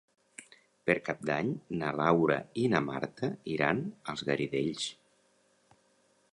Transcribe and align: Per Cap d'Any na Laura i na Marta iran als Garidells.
Per 0.89 0.95
Cap 1.09 1.19
d'Any 1.29 1.51
na 1.81 1.91
Laura 1.99 2.39
i 2.63 2.65
na 2.75 2.81
Marta 2.87 3.31
iran 3.57 3.85
als 4.15 4.27
Garidells. 4.31 4.91